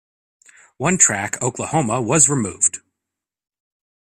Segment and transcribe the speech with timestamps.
[0.77, 2.79] One track, "Oklahoma," was removed.